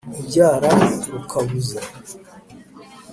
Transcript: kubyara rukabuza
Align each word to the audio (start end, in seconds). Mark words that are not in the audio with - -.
kubyara 0.13 0.71
rukabuza 1.13 1.79